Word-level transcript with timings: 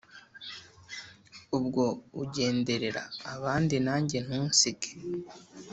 Ubwo 1.57 1.83
ugenderera 2.21 3.03
abandi 3.33 3.75
najye 3.85 4.19
ntusige 4.25 4.91